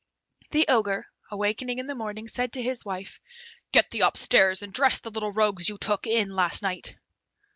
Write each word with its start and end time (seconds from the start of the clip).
The 0.49 0.65
Ogre, 0.67 1.05
awaking 1.29 1.77
in 1.77 1.85
the 1.85 1.93
morning, 1.93 2.27
said 2.27 2.53
to 2.53 2.61
his 2.63 2.83
wife, 2.83 3.19
"Get 3.71 3.91
thee 3.91 4.01
up 4.01 4.17
stairs 4.17 4.63
and 4.63 4.73
dress 4.73 4.99
the 4.99 5.11
little 5.11 5.31
rogues 5.31 5.69
you 5.69 5.77
took 5.77 6.07
in 6.07 6.31
last 6.35 6.63
night." 6.63 6.95